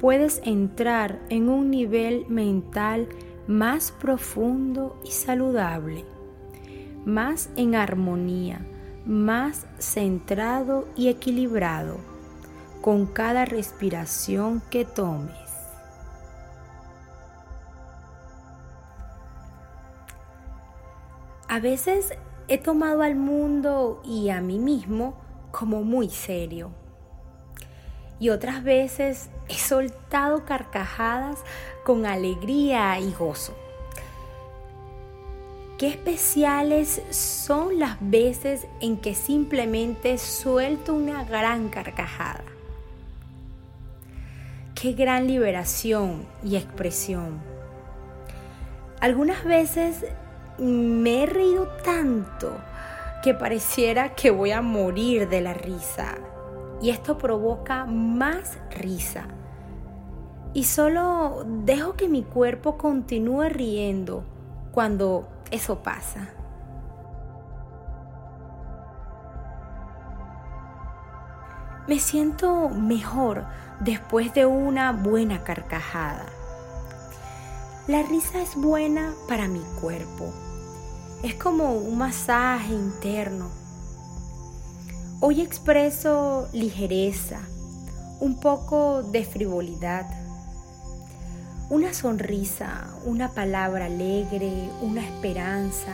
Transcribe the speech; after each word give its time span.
puedes 0.00 0.40
entrar 0.44 1.20
en 1.28 1.48
un 1.48 1.70
nivel 1.70 2.26
mental 2.28 3.08
más 3.46 3.92
profundo 3.92 4.98
y 5.04 5.10
saludable 5.10 6.04
más 7.04 7.50
en 7.56 7.74
armonía, 7.74 8.60
más 9.04 9.66
centrado 9.78 10.86
y 10.96 11.08
equilibrado 11.08 11.98
con 12.80 13.06
cada 13.06 13.44
respiración 13.44 14.62
que 14.70 14.84
tomes. 14.84 15.34
A 21.48 21.58
veces 21.58 22.14
he 22.48 22.58
tomado 22.58 23.02
al 23.02 23.16
mundo 23.16 24.00
y 24.04 24.30
a 24.30 24.40
mí 24.40 24.58
mismo 24.58 25.14
como 25.50 25.82
muy 25.82 26.08
serio. 26.08 26.79
Y 28.20 28.28
otras 28.28 28.62
veces 28.62 29.30
he 29.48 29.54
soltado 29.54 30.44
carcajadas 30.44 31.38
con 31.84 32.06
alegría 32.06 33.00
y 33.00 33.12
gozo. 33.12 33.56
Qué 35.78 35.88
especiales 35.88 37.00
son 37.08 37.78
las 37.78 37.96
veces 38.00 38.66
en 38.80 38.98
que 38.98 39.14
simplemente 39.14 40.18
suelto 40.18 40.92
una 40.92 41.24
gran 41.24 41.70
carcajada. 41.70 42.44
Qué 44.74 44.92
gran 44.92 45.26
liberación 45.26 46.26
y 46.44 46.56
expresión. 46.56 47.40
Algunas 49.00 49.42
veces 49.44 50.04
me 50.58 51.22
he 51.22 51.26
reído 51.26 51.66
tanto 51.82 52.54
que 53.22 53.32
pareciera 53.32 54.14
que 54.14 54.30
voy 54.30 54.50
a 54.50 54.60
morir 54.60 55.30
de 55.30 55.40
la 55.40 55.54
risa. 55.54 56.18
Y 56.80 56.90
esto 56.90 57.18
provoca 57.18 57.84
más 57.84 58.58
risa. 58.70 59.24
Y 60.52 60.64
solo 60.64 61.44
dejo 61.64 61.94
que 61.94 62.08
mi 62.08 62.22
cuerpo 62.22 62.76
continúe 62.76 63.48
riendo 63.50 64.24
cuando 64.72 65.28
eso 65.50 65.82
pasa. 65.82 66.28
Me 71.86 71.98
siento 71.98 72.68
mejor 72.68 73.46
después 73.80 74.32
de 74.32 74.46
una 74.46 74.92
buena 74.92 75.42
carcajada. 75.42 76.26
La 77.88 78.02
risa 78.02 78.40
es 78.40 78.54
buena 78.54 79.12
para 79.28 79.48
mi 79.48 79.62
cuerpo. 79.80 80.32
Es 81.24 81.34
como 81.34 81.72
un 81.72 81.98
masaje 81.98 82.72
interno. 82.72 83.50
Hoy 85.22 85.42
expreso 85.42 86.48
ligereza, 86.54 87.40
un 88.20 88.40
poco 88.40 89.02
de 89.02 89.24
frivolidad 89.24 90.06
una 91.70 91.94
sonrisa, 91.94 92.88
una 93.04 93.28
palabra 93.28 93.84
alegre, 93.84 94.68
una 94.80 95.04
esperanza, 95.04 95.92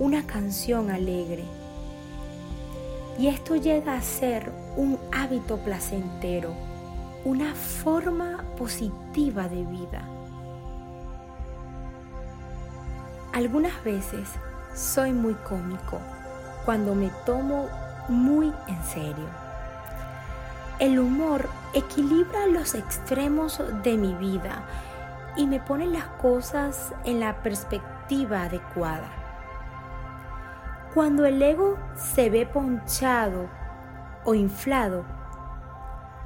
una 0.00 0.26
canción 0.26 0.90
alegre. 0.90 1.44
Y 3.18 3.28
esto 3.28 3.54
llega 3.54 3.94
a 3.94 4.02
ser 4.02 4.50
un 4.76 4.98
hábito 5.12 5.58
placentero, 5.58 6.52
una 7.24 7.54
forma 7.54 8.42
positiva 8.58 9.48
de 9.48 9.64
vida. 9.64 10.02
Algunas 13.32 13.84
veces 13.84 14.28
soy 14.74 15.12
muy 15.12 15.34
cómico 15.34 16.00
cuando 16.64 16.96
me 16.96 17.10
tomo 17.24 17.68
muy 18.12 18.52
en 18.68 18.82
serio. 18.84 19.26
El 20.78 20.98
humor 20.98 21.48
equilibra 21.74 22.46
los 22.46 22.74
extremos 22.74 23.60
de 23.82 23.96
mi 23.96 24.14
vida 24.14 24.62
y 25.36 25.46
me 25.46 25.60
pone 25.60 25.86
las 25.86 26.06
cosas 26.20 26.92
en 27.04 27.20
la 27.20 27.42
perspectiva 27.42 28.42
adecuada. 28.42 29.10
Cuando 30.94 31.24
el 31.24 31.40
ego 31.40 31.78
se 31.96 32.28
ve 32.28 32.46
ponchado 32.46 33.48
o 34.24 34.34
inflado, 34.34 35.04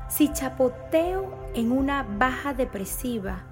si 0.08 0.32
chapoteo 0.32 1.32
en 1.54 1.72
una 1.72 2.02
baja 2.02 2.52
depresiva, 2.52 3.42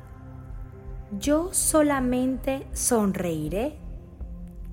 yo 1.19 1.51
solamente 1.53 2.67
sonreiré 2.73 3.79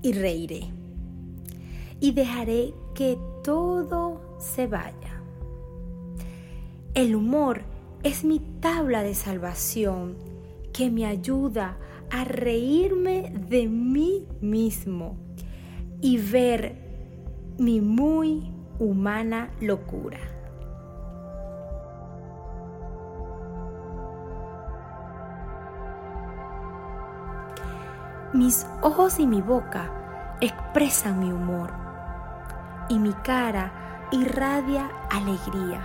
y 0.02 0.12
reiré 0.12 0.70
y 2.00 2.10
dejaré 2.10 2.74
que 3.02 3.18
todo 3.42 4.20
se 4.38 4.68
vaya. 4.68 5.20
El 6.94 7.16
humor 7.16 7.62
es 8.04 8.22
mi 8.22 8.38
tabla 8.38 9.02
de 9.02 9.16
salvación 9.16 10.14
que 10.72 10.88
me 10.88 11.04
ayuda 11.04 11.78
a 12.12 12.22
reírme 12.22 13.32
de 13.48 13.66
mí 13.66 14.28
mismo 14.40 15.16
y 16.00 16.18
ver 16.18 16.76
mi 17.58 17.80
muy 17.80 18.52
humana 18.78 19.50
locura. 19.60 20.20
Mis 28.32 28.64
ojos 28.80 29.18
y 29.18 29.26
mi 29.26 29.42
boca 29.42 30.36
expresan 30.40 31.18
mi 31.18 31.32
humor 31.32 31.82
y 32.88 32.98
mi 32.98 33.12
cara 33.12 34.08
irradia 34.10 34.90
alegría. 35.10 35.82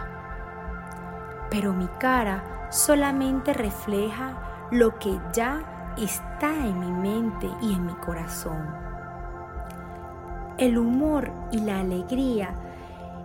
Pero 1.50 1.74
mi 1.74 1.88
cara 2.00 2.68
solamente 2.70 3.54
refleja 3.54 4.68
lo 4.72 5.00
que 5.00 5.18
ya 5.34 5.94
está 5.98 6.54
en 6.54 6.80
mi 6.80 6.92
mente 6.92 7.50
y 7.62 7.74
en 7.74 7.86
mi 7.86 7.94
corazón. 7.94 8.68
El 10.58 10.78
humor 10.78 11.32
y 11.52 11.60
la 11.60 11.80
alegría 11.80 12.56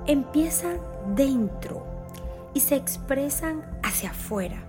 empiezan 0.07 0.79
dentro 1.15 1.87
y 2.55 2.61
se 2.61 2.77
expresan 2.77 3.63
hacia 3.83 4.11
afuera. 4.11 4.63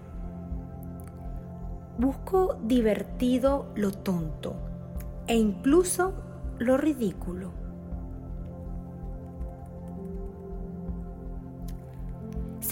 Busco 1.97 2.57
divertido 2.63 3.67
lo 3.75 3.91
tonto 3.91 4.55
e 5.27 5.35
incluso 5.35 6.13
lo 6.57 6.77
ridículo. 6.77 7.62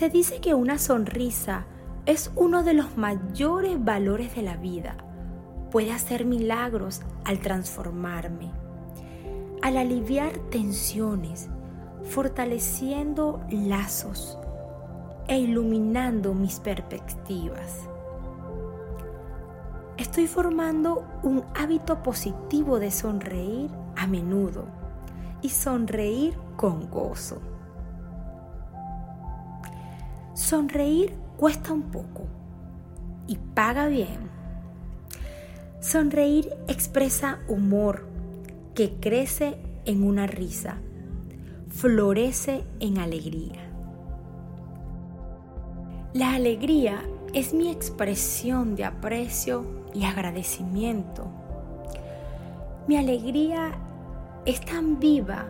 Se 0.01 0.09
dice 0.09 0.41
que 0.41 0.55
una 0.55 0.79
sonrisa 0.79 1.67
es 2.07 2.31
uno 2.35 2.63
de 2.63 2.73
los 2.73 2.97
mayores 2.97 3.85
valores 3.85 4.35
de 4.35 4.41
la 4.41 4.57
vida. 4.57 4.97
Puede 5.69 5.91
hacer 5.91 6.25
milagros 6.25 7.01
al 7.23 7.37
transformarme, 7.37 8.49
al 9.61 9.77
aliviar 9.77 10.31
tensiones, 10.49 11.49
fortaleciendo 12.01 13.45
lazos 13.51 14.39
e 15.27 15.37
iluminando 15.37 16.33
mis 16.33 16.59
perspectivas. 16.59 17.87
Estoy 19.97 20.25
formando 20.25 21.05
un 21.21 21.43
hábito 21.53 22.01
positivo 22.01 22.79
de 22.79 22.89
sonreír 22.89 23.69
a 23.95 24.07
menudo 24.07 24.65
y 25.43 25.49
sonreír 25.49 26.35
con 26.57 26.89
gozo. 26.89 27.50
Sonreír 30.51 31.13
cuesta 31.37 31.71
un 31.71 31.83
poco 31.83 32.23
y 33.25 33.37
paga 33.37 33.87
bien. 33.87 34.29
Sonreír 35.79 36.53
expresa 36.67 37.39
humor 37.47 38.05
que 38.75 38.95
crece 38.99 39.55
en 39.85 40.03
una 40.03 40.27
risa, 40.27 40.75
florece 41.69 42.65
en 42.81 42.97
alegría. 42.97 43.61
La 46.13 46.33
alegría 46.33 47.01
es 47.33 47.53
mi 47.53 47.71
expresión 47.71 48.75
de 48.75 48.83
aprecio 48.83 49.85
y 49.93 50.03
agradecimiento. 50.03 51.31
Mi 52.89 52.97
alegría 52.97 53.71
es 54.45 54.59
tan 54.59 54.99
viva 54.99 55.45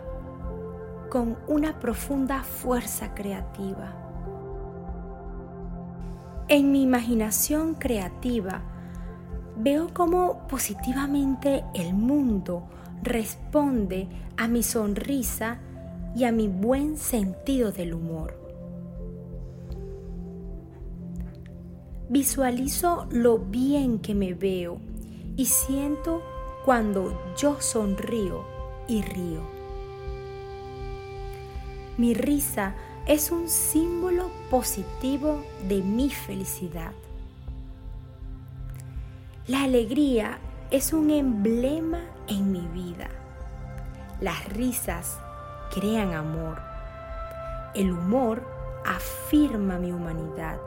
con 1.10 1.39
una 1.48 1.79
profunda 1.79 2.43
fuerza 2.43 3.15
creativa. 3.15 4.00
En 6.51 6.70
mi 6.74 6.81
imaginación 6.81 7.75
creativa 7.75 8.62
veo 9.55 9.88
cómo 9.93 10.50
positivamente 10.50 11.63
el 11.74 11.93
mundo 11.93 12.67
responde 13.01 14.10
a 14.36 14.50
mi 14.50 14.62
sonrisa 14.62 15.62
y 16.13 16.25
a 16.25 16.34
mi 16.34 16.50
buen 16.50 16.98
sentido 16.98 17.72
del 17.72 17.93
humor. 17.93 18.38
Visualizo 22.10 23.08
lo 23.12 23.38
bien 23.38 24.00
que 24.00 24.13
me 24.13 24.34
veo 24.34 24.81
y 25.38 25.46
siento 25.46 26.22
cuando 26.65 27.17
yo 27.38 27.62
sonrío 27.62 28.43
y 28.89 29.03
río. 29.03 29.39
Mi 31.98 32.13
risa 32.13 32.75
es 33.12 33.30
un 33.30 33.50
símbolo 33.50 34.32
positivo 34.50 35.44
de 35.68 35.82
mi 35.82 36.10
felicidad. 36.10 36.94
La 39.48 39.63
alegría 39.63 40.38
es 40.70 40.94
un 40.94 41.10
emblema 41.10 42.00
en 42.30 42.53
mi 42.53 42.65
vida. 42.70 43.10
Las 44.22 44.48
risas 44.53 45.20
crean 45.75 46.13
amor. 46.13 46.62
El 47.75 47.91
humor 47.91 48.48
afirma 48.86 49.77
mi 49.77 49.91
humanidad. 49.91 50.62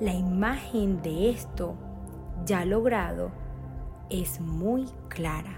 La 0.00 0.14
imagen 0.14 1.02
de 1.02 1.28
esto 1.28 1.74
ya 2.46 2.64
logrado 2.64 3.30
es 4.08 4.40
muy 4.40 4.86
clara. 5.08 5.52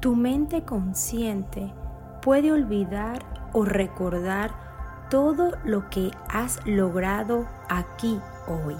Tu 0.00 0.14
mente 0.14 0.62
consciente 0.64 1.72
puede 2.22 2.52
olvidar 2.52 3.24
o 3.52 3.64
recordar 3.64 5.06
todo 5.10 5.52
lo 5.64 5.88
que 5.88 6.10
has 6.28 6.64
logrado 6.66 7.46
aquí 7.68 8.20
hoy, 8.46 8.76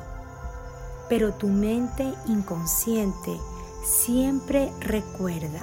pero 1.09 1.33
tu 1.33 1.49
mente 1.49 2.13
inconsciente 2.27 3.39
siempre 3.85 4.71
recuerda. 4.81 5.63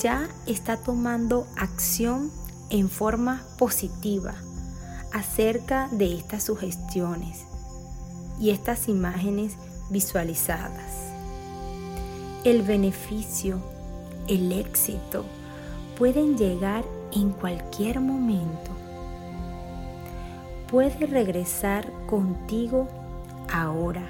Ya 0.00 0.28
está 0.46 0.76
tomando 0.76 1.46
acción 1.56 2.30
en 2.70 2.88
forma 2.88 3.42
positiva 3.58 4.34
acerca 5.12 5.88
de 5.92 6.16
estas 6.16 6.44
sugestiones 6.44 7.46
y 8.40 8.50
estas 8.50 8.88
imágenes 8.88 9.54
visualizadas. 9.90 10.92
El 12.44 12.62
beneficio, 12.62 13.60
el 14.28 14.52
éxito 14.52 15.24
pueden 15.96 16.36
llegar 16.36 16.84
en 17.12 17.30
cualquier 17.30 18.00
momento. 18.00 18.70
Puede 20.70 21.06
regresar 21.06 21.90
contigo 22.06 22.88
ahora 23.52 24.02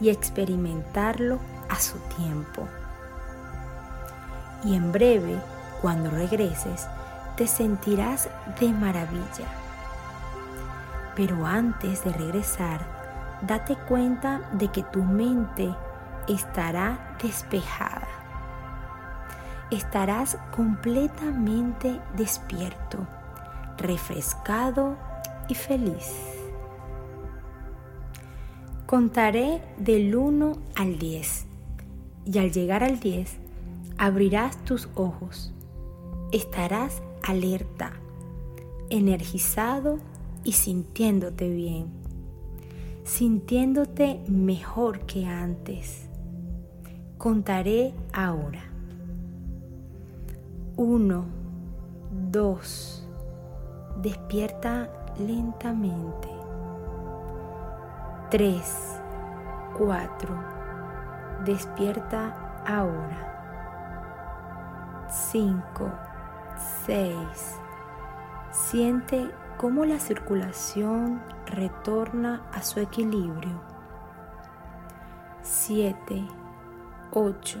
y 0.00 0.08
experimentarlo 0.10 1.38
a 1.68 1.78
su 1.80 1.98
tiempo. 2.16 2.66
Y 4.64 4.74
en 4.74 4.92
breve, 4.92 5.36
cuando 5.80 6.10
regreses, 6.10 6.86
te 7.36 7.46
sentirás 7.46 8.28
de 8.60 8.68
maravilla 8.68 9.62
pero 11.14 11.44
antes 11.46 12.04
de 12.04 12.12
regresar, 12.12 12.80
date 13.42 13.76
cuenta 13.88 14.40
de 14.52 14.68
que 14.68 14.82
tu 14.82 15.02
mente 15.02 15.74
estará 16.28 17.16
despejada. 17.22 18.08
Estarás 19.72 20.36
completamente 20.54 21.98
despierto, 22.14 23.06
refrescado 23.78 24.98
y 25.48 25.54
feliz. 25.54 26.12
Contaré 28.84 29.62
del 29.78 30.14
1 30.14 30.52
al 30.74 30.98
10 30.98 31.46
y 32.26 32.38
al 32.38 32.52
llegar 32.52 32.84
al 32.84 33.00
10 33.00 33.38
abrirás 33.96 34.62
tus 34.66 34.90
ojos. 34.94 35.54
Estarás 36.32 37.02
alerta, 37.22 37.94
energizado 38.90 40.00
y 40.44 40.52
sintiéndote 40.52 41.48
bien, 41.48 41.86
sintiéndote 43.04 44.20
mejor 44.28 45.06
que 45.06 45.24
antes. 45.24 46.10
Contaré 47.16 47.94
ahora. 48.12 48.71
Uno, 50.76 51.24
dos, 52.30 53.06
despierta 54.00 54.88
lentamente. 55.18 56.28
Tres, 58.30 59.00
cuatro, 59.76 60.34
despierta 61.44 62.62
ahora. 62.66 63.28
Cinco, 65.08 65.90
seis, 66.86 67.58
siente 68.50 69.30
cómo 69.58 69.84
la 69.84 69.98
circulación 69.98 71.20
retorna 71.46 72.42
a 72.52 72.62
su 72.62 72.80
equilibrio. 72.80 73.72
7, 75.42 76.24
8. 77.10 77.58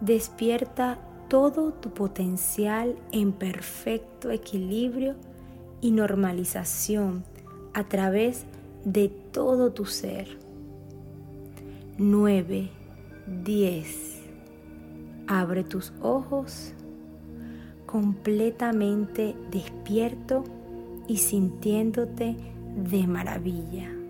Despierta 0.00 0.98
todo 1.32 1.72
tu 1.72 1.94
potencial 1.94 2.94
en 3.10 3.32
perfecto 3.32 4.30
equilibrio 4.30 5.14
y 5.80 5.90
normalización 5.90 7.24
a 7.72 7.84
través 7.84 8.44
de 8.84 9.08
todo 9.08 9.72
tu 9.72 9.86
ser. 9.86 10.28
9, 11.96 12.68
10. 13.44 14.20
Abre 15.26 15.64
tus 15.64 15.94
ojos 16.02 16.74
completamente 17.86 19.34
despierto 19.50 20.44
y 21.08 21.16
sintiéndote 21.16 22.36
de 22.76 23.06
maravilla. 23.06 24.01